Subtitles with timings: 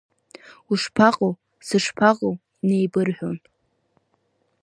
[0.71, 1.33] Ушԥаҟоу,
[1.67, 2.33] сышԥаҟоу
[2.67, 3.37] неибырҳәон.